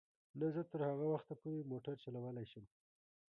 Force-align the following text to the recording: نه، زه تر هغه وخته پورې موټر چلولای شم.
نه، 0.39 0.47
زه 0.55 0.61
تر 0.71 0.79
هغه 0.89 1.05
وخته 1.13 1.33
پورې 1.41 1.69
موټر 1.71 1.95
چلولای 2.03 2.45
شم. 2.51 2.65